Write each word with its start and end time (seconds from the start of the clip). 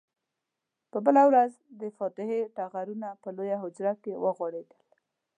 په 0.91 0.97
بله 1.05 1.21
ورځ 1.29 1.51
د 1.81 1.83
فاتحې 1.97 2.39
ټغرونه 2.55 3.09
په 3.21 3.29
لویه 3.37 3.57
حجره 3.63 3.93
کې 4.03 4.13
وغوړېدل. 4.23 4.79